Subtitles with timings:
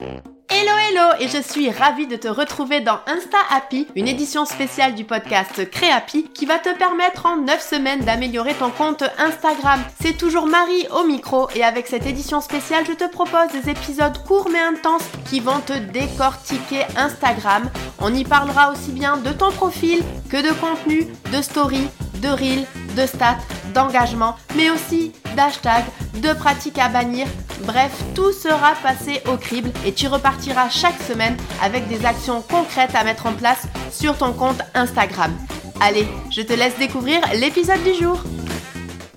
[0.00, 4.94] Hello hello et je suis ravie de te retrouver dans Insta Happy, une édition spéciale
[4.94, 9.80] du podcast Créapi qui va te permettre en 9 semaines d'améliorer ton compte Instagram.
[10.00, 14.24] C'est toujours Marie au micro et avec cette édition spéciale, je te propose des épisodes
[14.24, 17.68] courts mais intenses qui vont te décortiquer Instagram.
[18.00, 21.88] On y parlera aussi bien de ton profil que de contenu, de story,
[22.22, 22.64] de reel,
[22.96, 23.38] de stats,
[23.74, 25.86] d'engagement, mais aussi d'hashtags,
[26.22, 27.26] de pratiques à bannir.
[27.62, 32.94] Bref, tout sera passé au crible et tu repartiras chaque semaine avec des actions concrètes
[32.94, 35.36] à mettre en place sur ton compte Instagram.
[35.80, 38.20] Allez, je te laisse découvrir l'épisode du jour.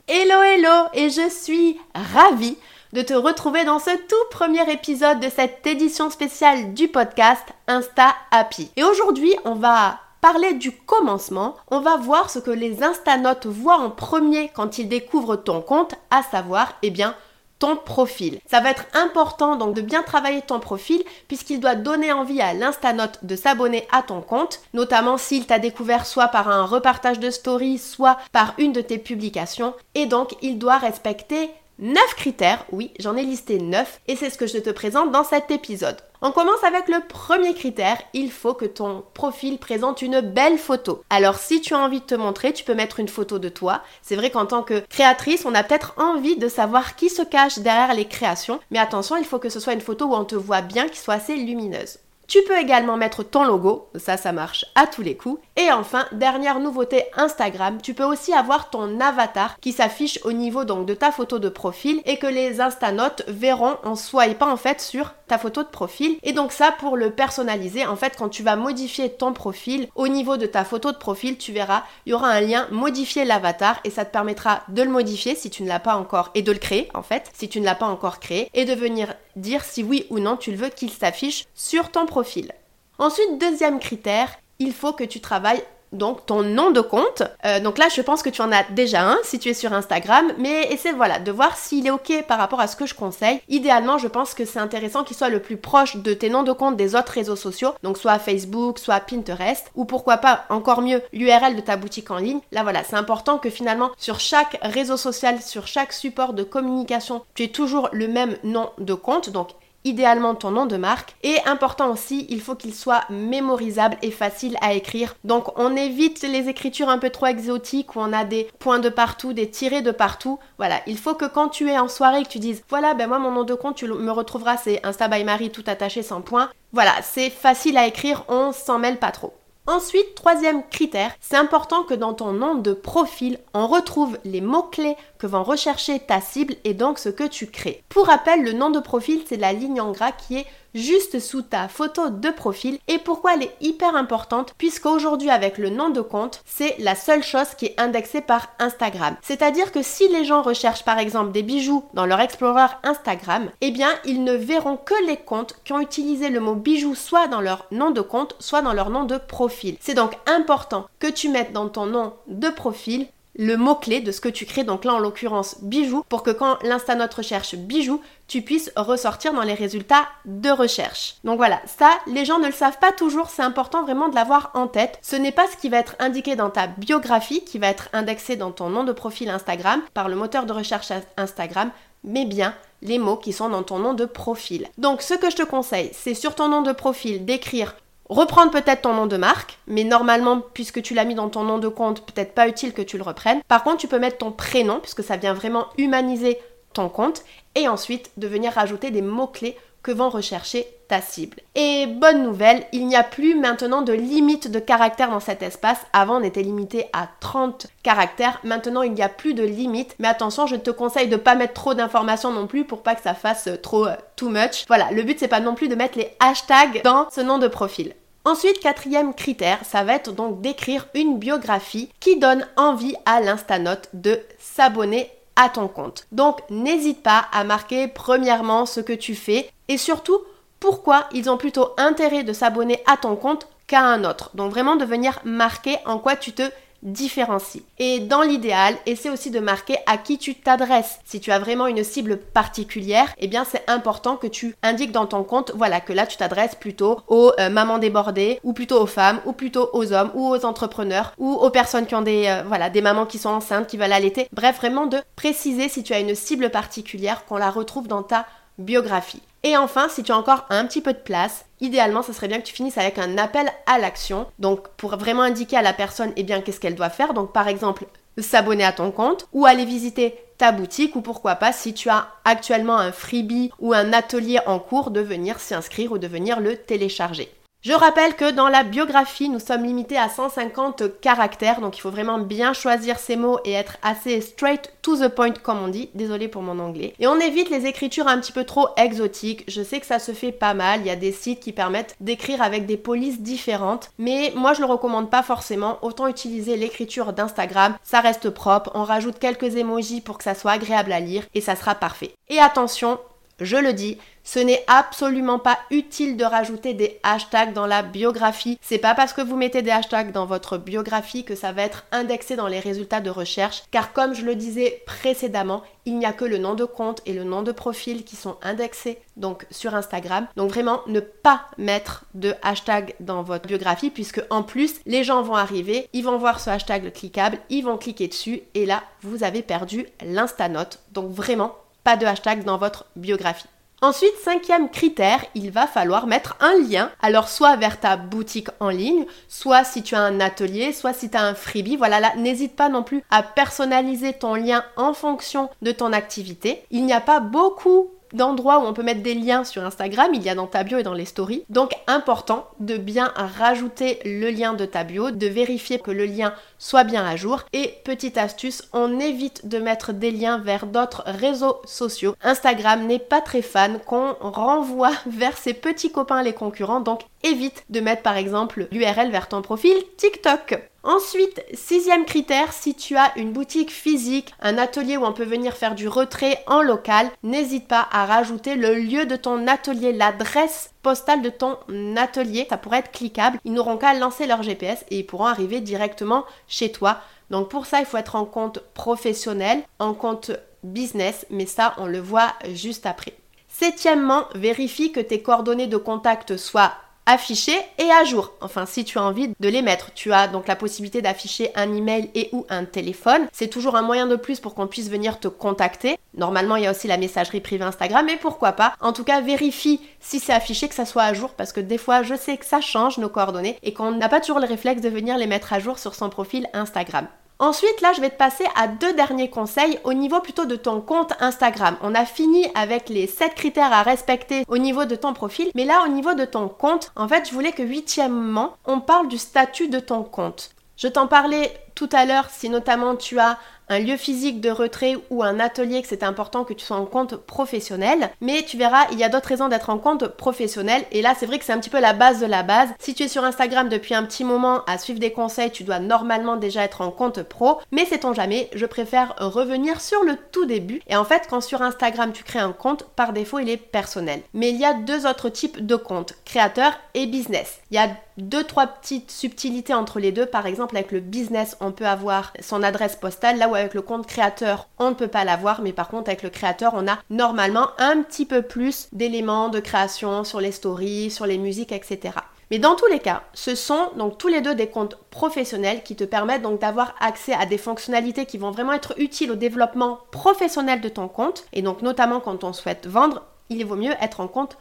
[0.08, 1.80] Hello hello et je suis
[2.14, 2.58] ravie
[2.94, 8.16] de te retrouver dans ce tout premier épisode de cette édition spéciale du podcast Insta
[8.32, 8.70] Happy.
[8.76, 13.80] Et aujourd'hui, on va parler du commencement, on va voir ce que les instanotes voient
[13.80, 17.16] en premier quand ils découvrent ton compte, à savoir, eh bien,
[17.62, 18.40] ton profil.
[18.48, 22.56] Ça va être important donc de bien travailler ton profil puisqu'il doit donner envie à
[22.56, 27.30] l'instanote de s'abonner à ton compte, notamment s'il t'a découvert soit par un repartage de
[27.30, 29.76] story, soit par une de tes publications.
[29.94, 31.52] Et donc il doit respecter
[31.82, 35.24] 9 critères, oui, j'en ai listé 9 et c'est ce que je te présente dans
[35.24, 35.98] cet épisode.
[36.22, 41.04] On commence avec le premier critère, il faut que ton profil présente une belle photo.
[41.10, 43.82] Alors si tu as envie de te montrer, tu peux mettre une photo de toi.
[44.04, 47.58] C'est vrai qu'en tant que créatrice, on a peut-être envie de savoir qui se cache
[47.58, 50.36] derrière les créations, mais attention, il faut que ce soit une photo où on te
[50.36, 51.98] voit bien, qui soit assez lumineuse.
[52.28, 55.42] Tu peux également mettre ton logo, ça ça marche à tous les coups.
[55.58, 60.64] Et enfin, dernière nouveauté Instagram, tu peux aussi avoir ton avatar qui s'affiche au niveau
[60.64, 64.80] donc de ta photo de profil et que les instanotes verront en swipant en fait
[64.80, 66.18] sur ta photo de profil.
[66.24, 70.08] Et donc ça pour le personnaliser, en fait quand tu vas modifier ton profil, au
[70.08, 73.82] niveau de ta photo de profil, tu verras, il y aura un lien modifier l'avatar
[73.84, 76.52] et ça te permettra de le modifier si tu ne l'as pas encore et de
[76.54, 79.66] le créer en fait, si tu ne l'as pas encore créé et de venir dire
[79.66, 82.54] si oui ou non tu le veux qu'il s'affiche sur ton profil.
[83.02, 87.24] Ensuite, deuxième critère, il faut que tu travailles donc ton nom de compte.
[87.46, 89.74] Euh, donc là, je pense que tu en as déjà un si tu es sur
[89.74, 92.96] Instagram, mais essaie voilà de voir s'il est ok par rapport à ce que je
[92.96, 93.42] conseille.
[93.50, 96.54] Idéalement, je pense que c'est intéressant qu'il soit le plus proche de tes noms de
[96.54, 101.02] compte des autres réseaux sociaux, donc soit Facebook, soit Pinterest, ou pourquoi pas encore mieux
[101.12, 102.40] l'URL de ta boutique en ligne.
[102.52, 107.24] Là voilà, c'est important que finalement sur chaque réseau social, sur chaque support de communication,
[107.34, 109.30] tu aies toujours le même nom de compte.
[109.30, 109.50] Donc
[109.84, 111.16] idéalement ton nom de marque.
[111.24, 115.16] Et important aussi, il faut qu'il soit mémorisable et facile à écrire.
[115.24, 118.90] Donc on évite les écritures un peu trop exotiques où on a des points de
[118.90, 120.40] partout, des tirés de partout.
[120.58, 123.20] Voilà, il faut que quand tu es en soirée, que tu dises voilà, ben moi
[123.20, 126.50] mon nom de compte, tu me retrouveras, c'est Insta by Marie tout attaché sans point.
[126.74, 129.34] Voilà, c'est facile à écrire, on s'en mêle pas trop.
[129.68, 134.98] Ensuite, troisième critère, c'est important que dans ton nom de profil, on retrouve les mots-clés
[135.22, 137.84] que vont rechercher ta cible et donc ce que tu crées.
[137.90, 141.44] Pour rappel, le nom de profil, c'est la ligne en gras qui est juste sous
[141.44, 144.56] ta photo de profil et pourquoi elle est hyper importante?
[144.58, 149.16] Puisqu'aujourd'hui avec le nom de compte, c'est la seule chose qui est indexée par Instagram.
[149.22, 153.70] C'est-à-dire que si les gens recherchent par exemple des bijoux dans leur Explorer Instagram, eh
[153.70, 157.42] bien ils ne verront que les comptes qui ont utilisé le mot bijou soit dans
[157.42, 159.78] leur nom de compte, soit dans leur nom de profil.
[159.82, 163.08] C'est donc important que tu mettes dans ton nom de profil
[163.42, 166.62] le mot-clé de ce que tu crées, donc là en l'occurrence bijoux, pour que quand
[166.62, 171.16] l'Instanote recherche bijoux, tu puisses ressortir dans les résultats de recherche.
[171.24, 174.52] Donc voilà, ça, les gens ne le savent pas toujours, c'est important vraiment de l'avoir
[174.54, 175.00] en tête.
[175.02, 178.36] Ce n'est pas ce qui va être indiqué dans ta biographie, qui va être indexé
[178.36, 181.72] dans ton nom de profil Instagram par le moteur de recherche Instagram,
[182.04, 182.54] mais bien
[182.84, 184.68] les mots qui sont dans ton nom de profil.
[184.78, 187.76] Donc ce que je te conseille, c'est sur ton nom de profil d'écrire
[188.12, 191.60] Reprendre peut-être ton nom de marque, mais normalement, puisque tu l'as mis dans ton nom
[191.60, 193.40] de compte, peut-être pas utile que tu le reprennes.
[193.48, 196.38] Par contre, tu peux mettre ton prénom, puisque ça vient vraiment humaniser
[196.74, 197.24] ton compte,
[197.56, 201.38] et ensuite de venir rajouter des mots-clés que vont rechercher ta cible.
[201.56, 205.80] Et bonne nouvelle, il n'y a plus maintenant de limite de caractères dans cet espace.
[205.94, 208.42] Avant, on était limité à 30 caractères.
[208.44, 209.96] Maintenant, il n'y a plus de limite.
[210.00, 213.02] Mais attention, je te conseille de pas mettre trop d'informations non plus pour pas que
[213.04, 214.66] ça fasse trop euh, too much.
[214.68, 217.48] Voilà, le but c'est pas non plus de mettre les hashtags dans ce nom de
[217.48, 217.94] profil.
[218.24, 223.90] Ensuite, quatrième critère, ça va être donc d'écrire une biographie qui donne envie à l'instanote
[223.94, 226.06] de s'abonner à ton compte.
[226.12, 230.20] Donc n'hésite pas à marquer premièrement ce que tu fais et surtout
[230.60, 234.30] pourquoi ils ont plutôt intérêt de s'abonner à ton compte qu'à un autre.
[234.36, 236.44] Donc vraiment de venir marquer en quoi tu te
[236.84, 237.64] différencie.
[237.80, 241.00] Et dans l'idéal, essaie aussi de marquer à qui tu t'adresses.
[241.06, 245.06] Si tu as vraiment une cible particulière, eh bien c'est important que tu indiques dans
[245.06, 248.88] ton compte, voilà, que là tu t'adresses plutôt aux euh, mamans débordées, ou plutôt aux
[248.88, 252.44] femmes, ou plutôt aux hommes, ou aux entrepreneurs, ou aux personnes qui ont des, euh,
[252.48, 254.28] voilà, des mamans qui sont enceintes, qui veulent allaiter.
[254.34, 258.26] Bref, vraiment de préciser si tu as une cible particulière, qu'on la retrouve dans ta
[258.58, 259.22] biographie.
[259.44, 262.40] Et enfin, si tu as encore un petit peu de place, idéalement, ce serait bien
[262.40, 264.28] que tu finisses avec un appel à l'action.
[264.38, 267.14] Donc, pour vraiment indiquer à la personne, eh bien, qu'est-ce qu'elle doit faire.
[267.14, 267.86] Donc, par exemple,
[268.20, 272.08] s'abonner à ton compte ou aller visiter ta boutique ou pourquoi pas si tu as
[272.26, 276.40] actuellement un freebie ou un atelier en cours de venir s'y inscrire ou de venir
[276.40, 277.32] le télécharger.
[277.64, 281.92] Je rappelle que dans la biographie, nous sommes limités à 150 caractères, donc il faut
[281.92, 285.92] vraiment bien choisir ses mots et être assez straight to the point comme on dit.
[285.94, 286.96] Désolé pour mon anglais.
[286.98, 289.44] Et on évite les écritures un petit peu trop exotiques.
[289.48, 291.96] Je sais que ça se fait pas mal, il y a des sites qui permettent
[292.00, 295.78] d'écrire avec des polices différentes, mais moi je le recommande pas forcément.
[295.84, 300.54] Autant utiliser l'écriture d'Instagram, ça reste propre, on rajoute quelques emojis pour que ça soit
[300.54, 302.16] agréable à lire et ça sera parfait.
[302.28, 302.98] Et attention,
[303.42, 308.60] je le dis, ce n'est absolument pas utile de rajouter des hashtags dans la biographie.
[308.62, 311.86] C'est pas parce que vous mettez des hashtags dans votre biographie que ça va être
[311.92, 316.14] indexé dans les résultats de recherche, car comme je le disais précédemment, il n'y a
[316.14, 319.74] que le nom de compte et le nom de profil qui sont indexés donc sur
[319.74, 320.28] Instagram.
[320.36, 325.24] Donc vraiment ne pas mettre de hashtag dans votre biographie puisque en plus les gens
[325.24, 329.24] vont arriver, ils vont voir ce hashtag cliquable, ils vont cliquer dessus et là vous
[329.24, 330.80] avez perdu l'instanote.
[330.92, 333.48] Donc vraiment pas de hashtag dans votre biographie.
[333.84, 338.70] Ensuite, cinquième critère, il va falloir mettre un lien, alors soit vers ta boutique en
[338.70, 341.78] ligne, soit si tu as un atelier, soit si tu as un freebie.
[341.78, 346.64] Voilà, là, n'hésite pas non plus à personnaliser ton lien en fonction de ton activité.
[346.70, 350.24] Il n'y a pas beaucoup d'endroits où on peut mettre des liens sur Instagram, il
[350.24, 351.44] y a dans ta bio et dans les stories.
[351.50, 356.34] Donc important de bien rajouter le lien de ta bio, de vérifier que le lien
[356.58, 357.44] soit bien à jour.
[357.54, 362.16] Et petite astuce, on évite de mettre des liens vers d'autres réseaux sociaux.
[362.24, 367.64] Instagram n'est pas très fan qu'on renvoie vers ses petits copains les concurrents, donc évite
[367.70, 370.71] de mettre par exemple l'URL vers ton profil TikTok.
[370.84, 375.56] Ensuite, sixième critère, si tu as une boutique physique, un atelier où on peut venir
[375.56, 380.72] faire du retrait en local, n'hésite pas à rajouter le lieu de ton atelier, l'adresse
[380.82, 381.58] postale de ton
[381.98, 382.48] atelier.
[382.50, 383.40] Ça pourrait être cliquable.
[383.46, 387.02] Ils n'auront qu'à lancer leur GPS et ils pourront arriver directement chez toi.
[387.30, 390.32] Donc pour ça, il faut être en compte professionnel, en compte
[390.64, 393.14] business, mais ça, on le voit juste après.
[393.48, 396.74] Septièmement, vérifie que tes coordonnées de contact soient
[397.06, 398.34] affichés et à jour.
[398.42, 401.74] Enfin, si tu as envie de les mettre, tu as donc la possibilité d'afficher un
[401.74, 403.28] email et ou un téléphone.
[403.32, 405.98] C'est toujours un moyen de plus pour qu'on puisse venir te contacter.
[406.16, 408.74] Normalement, il y a aussi la messagerie privée Instagram, mais pourquoi pas?
[408.80, 411.78] En tout cas, vérifie si c'est affiché, que ça soit à jour, parce que des
[411.78, 414.82] fois, je sais que ça change nos coordonnées et qu'on n'a pas toujours le réflexe
[414.82, 417.08] de venir les mettre à jour sur son profil Instagram.
[417.42, 420.80] Ensuite, là, je vais te passer à deux derniers conseils au niveau plutôt de ton
[420.80, 421.76] compte Instagram.
[421.82, 425.66] On a fini avec les 7 critères à respecter au niveau de ton profil, mais
[425.66, 429.18] là, au niveau de ton compte, en fait, je voulais que huitièmement, on parle du
[429.18, 430.52] statut de ton compte.
[430.78, 433.40] Je t'en parlais tout à l'heure si notamment tu as
[433.72, 436.86] un lieu physique de retrait ou un atelier que c'est important que tu sois en
[436.86, 438.10] compte professionnel.
[438.20, 440.84] Mais tu verras, il y a d'autres raisons d'être en compte professionnel.
[440.92, 442.68] Et là, c'est vrai que c'est un petit peu la base de la base.
[442.80, 445.80] Si tu es sur Instagram depuis un petit moment à suivre des conseils, tu dois
[445.80, 447.60] normalement déjà être en compte pro.
[447.72, 450.82] Mais c'est ton jamais, je préfère revenir sur le tout début.
[450.88, 454.22] Et en fait, quand sur Instagram tu crées un compte, par défaut, il est personnel.
[454.34, 457.62] Mais il y a deux autres types de comptes, créateur et business.
[457.72, 457.88] Il y a
[458.18, 460.26] deux, trois petites subtilités entre les deux.
[460.26, 463.82] Par exemple, avec le business, on peut avoir son adresse postale, là où avec le
[463.82, 467.00] compte créateur, on ne peut pas l'avoir, mais par contre, avec le créateur, on a
[467.10, 472.14] normalement un petit peu plus d'éléments de création sur les stories, sur les musiques, etc.
[472.52, 475.96] Mais dans tous les cas, ce sont donc tous les deux des comptes professionnels qui
[475.96, 480.00] te permettent donc d'avoir accès à des fonctionnalités qui vont vraiment être utiles au développement
[480.12, 481.46] professionnel de ton compte.
[481.54, 484.58] Et donc notamment quand on souhaite vendre, il vaut mieux être en compte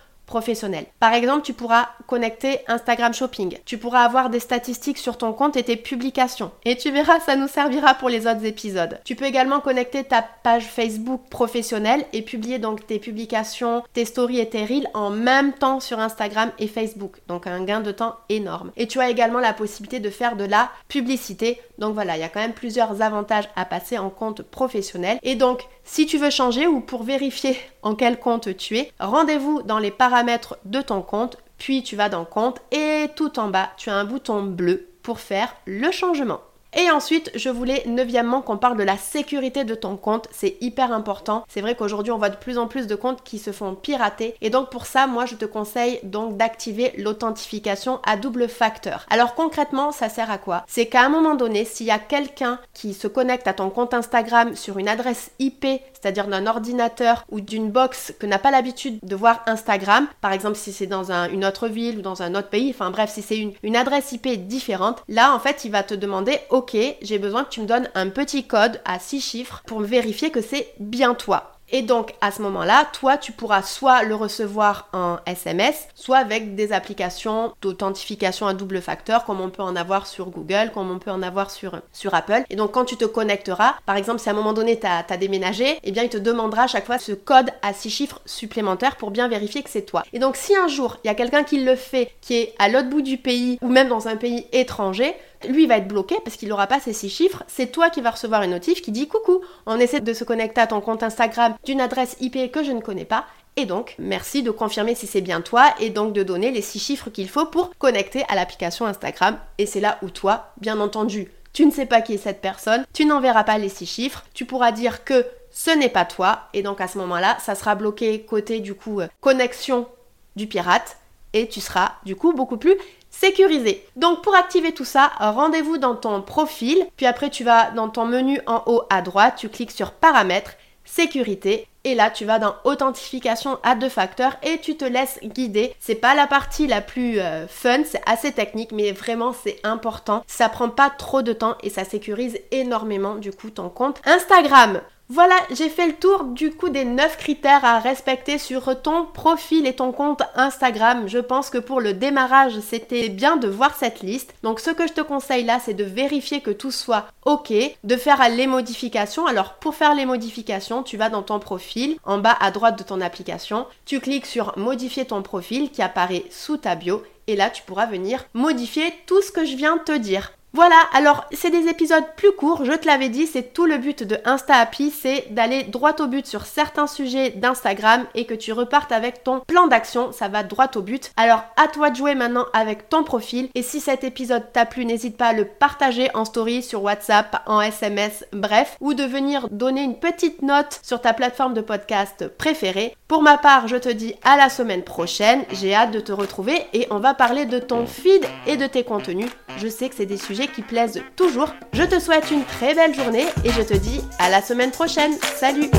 [0.99, 3.59] Par exemple, tu pourras connecter Instagram Shopping.
[3.65, 6.53] Tu pourras avoir des statistiques sur ton compte et tes publications.
[6.65, 9.01] Et tu verras, ça nous servira pour les autres épisodes.
[9.05, 14.41] Tu peux également connecter ta page Facebook professionnelle et publier donc tes publications, tes stories
[14.41, 17.19] et tes reels en même temps sur Instagram et Facebook.
[17.29, 18.73] Donc un gain de temps énorme.
[18.77, 21.61] Et tu as également la possibilité de faire de la publicité.
[21.79, 25.19] Donc voilà, il y a quand même plusieurs avantages à passer en compte professionnel.
[25.23, 29.63] Et donc, si tu veux changer ou pour vérifier en quel compte tu es, rendez-vous
[29.63, 33.71] dans les paramètres de ton compte, puis tu vas dans compte et tout en bas,
[33.77, 36.43] tu as un bouton bleu pour faire le changement.
[36.77, 40.29] Et ensuite, je voulais neuvièmement qu'on parle de la sécurité de ton compte.
[40.31, 41.45] C'est hyper important.
[41.49, 44.35] C'est vrai qu'aujourd'hui, on voit de plus en plus de comptes qui se font pirater.
[44.41, 49.07] Et donc pour ça, moi, je te conseille donc d'activer l'authentification à double facteur.
[49.11, 50.65] Alors concrètement, ça sert à quoi?
[50.69, 53.95] C'est qu'à un moment donné, s'il y a quelqu'un qui se connecte à ton compte
[53.95, 55.67] Instagram sur une adresse IP
[56.01, 60.57] c'est-à-dire d'un ordinateur ou d'une box que n'a pas l'habitude de voir Instagram, par exemple
[60.57, 63.39] si c'est dans une autre ville ou dans un autre pays, enfin bref, si c'est
[63.39, 67.45] une, une adresse IP différente, là en fait il va te demander ok, j'ai besoin
[67.45, 71.15] que tu me donnes un petit code à 6 chiffres pour vérifier que c'est bien
[71.15, 71.53] toi.
[71.73, 76.55] Et donc à ce moment-là, toi, tu pourras soit le recevoir en SMS, soit avec
[76.55, 80.99] des applications d'authentification à double facteur, comme on peut en avoir sur Google, comme on
[80.99, 81.81] peut en avoir sur,
[82.13, 82.43] Apple.
[82.51, 85.17] Et donc quand tu te connecteras, par exemple, si à un moment donné tu as,
[85.17, 88.97] déménagé, eh bien il te demandera à chaque fois ce code à six chiffres supplémentaires
[88.97, 90.03] pour bien vérifier que c'est toi.
[90.13, 92.69] Et donc si un jour il y a quelqu'un qui le fait, qui est à
[92.69, 95.15] l'autre bout du pays ou même dans un pays étranger,
[95.49, 97.45] lui va être bloqué parce qu'il n'aura pas ces six chiffres.
[97.47, 100.61] C'est toi qui vas recevoir une notif qui dit coucou, on essaie de se connecter
[100.61, 103.27] à ton compte Instagram d'une adresse IP que je ne connais pas.
[103.57, 106.79] Et donc, merci de confirmer si c'est bien toi et donc de donner les six
[106.79, 109.39] chiffres qu'il faut pour connecter à l'application Instagram.
[109.59, 112.85] Et c'est là où toi, bien entendu, tu ne sais pas qui est cette personne,
[112.93, 116.63] tu n'enverras pas les six chiffres, tu pourras dire que ce n'est pas toi et
[116.63, 119.89] donc à ce moment-là, ça sera bloqué côté du coup euh, connexion
[120.37, 120.97] du pirate
[121.33, 122.77] et tu seras du coup beaucoup plus
[123.11, 123.85] sécurisé.
[123.97, 128.07] Donc pour activer tout ça, rendez-vous dans ton profil, puis après tu vas dans ton
[128.07, 130.53] menu en haut à droite, tu cliques sur paramètres,
[130.85, 135.75] sécurité et là, tu vas dans authentification à deux facteurs et tu te laisses guider.
[135.81, 140.23] C'est pas la partie la plus euh, fun, c'est assez technique, mais vraiment c'est important.
[140.27, 144.83] Ça prend pas trop de temps et ça sécurise énormément du coup ton compte Instagram.
[145.13, 149.67] Voilà, j'ai fait le tour du coup des 9 critères à respecter sur ton profil
[149.67, 151.09] et ton compte Instagram.
[151.09, 154.33] Je pense que pour le démarrage, c'était bien de voir cette liste.
[154.45, 157.53] Donc ce que je te conseille là, c'est de vérifier que tout soit OK,
[157.83, 159.27] de faire les modifications.
[159.27, 162.85] Alors pour faire les modifications, tu vas dans ton profil, en bas à droite de
[162.85, 167.51] ton application, tu cliques sur modifier ton profil qui apparaît sous ta bio et là
[167.51, 170.31] tu pourras venir modifier tout ce que je viens de te dire.
[170.53, 174.03] Voilà, alors c'est des épisodes plus courts, je te l'avais dit, c'est tout le but
[174.03, 178.53] de Insta Happy, c'est d'aller droit au but sur certains sujets d'Instagram et que tu
[178.53, 181.13] repartes avec ton plan d'action, ça va droit au but.
[181.17, 184.85] Alors à toi de jouer maintenant avec ton profil et si cet épisode t'a plu,
[184.85, 189.49] n'hésite pas à le partager en story sur WhatsApp, en SMS, bref, ou de venir
[189.53, 192.97] donner une petite note sur ta plateforme de podcast préférée.
[193.07, 196.67] Pour ma part, je te dis à la semaine prochaine, j'ai hâte de te retrouver
[196.73, 199.31] et on va parler de ton feed et de tes contenus.
[199.59, 200.17] Je sais que c'est des
[200.49, 201.55] qui plaisent toujours.
[201.73, 205.13] Je te souhaite une très belle journée et je te dis à la semaine prochaine.
[205.37, 205.71] Salut